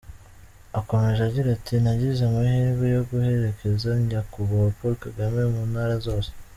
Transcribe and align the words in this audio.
Akomeje 0.79 1.21
agira 1.23 1.47
ati 1.57 1.73
“Nagize 1.83 2.19
amahirwe 2.25 2.85
yo 2.95 3.01
guherekeza 3.09 3.89
Nyakubahwa 4.07 4.69
Paul 4.77 4.93
Kagame 5.03 5.41
mu 5.53 5.61
ntara 5.71 5.95
zose. 6.07 6.29